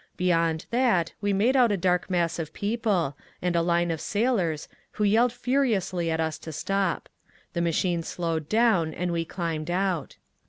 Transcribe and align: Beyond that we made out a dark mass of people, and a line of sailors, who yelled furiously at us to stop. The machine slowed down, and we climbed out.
Beyond 0.17 0.65
that 0.71 1.13
we 1.21 1.31
made 1.31 1.55
out 1.55 1.71
a 1.71 1.77
dark 1.77 2.09
mass 2.09 2.39
of 2.39 2.53
people, 2.53 3.15
and 3.39 3.55
a 3.55 3.61
line 3.61 3.91
of 3.91 4.01
sailors, 4.01 4.67
who 4.93 5.03
yelled 5.03 5.31
furiously 5.31 6.09
at 6.09 6.19
us 6.19 6.39
to 6.39 6.51
stop. 6.51 7.07
The 7.53 7.61
machine 7.61 8.01
slowed 8.01 8.49
down, 8.49 8.95
and 8.95 9.11
we 9.11 9.25
climbed 9.25 9.69
out. 9.69 10.17